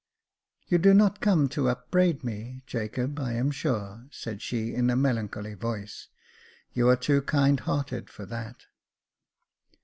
[0.35, 4.89] '* You do not come to upbraid me, Jacob, I am sure," said she, in
[4.89, 6.07] a melancholy voice;"
[6.73, 8.63] you are too kind hearted for that."